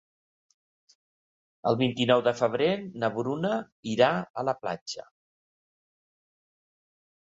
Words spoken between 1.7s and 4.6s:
El vint-i-nou de febrer na Bruna irà a la